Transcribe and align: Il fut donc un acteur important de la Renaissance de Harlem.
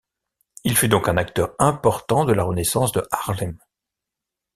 Il 0.63 0.75
fut 0.75 0.87
donc 0.87 1.07
un 1.09 1.17
acteur 1.17 1.53
important 1.59 2.25
de 2.25 2.33
la 2.33 2.43
Renaissance 2.43 2.91
de 2.91 3.07
Harlem. 3.11 3.55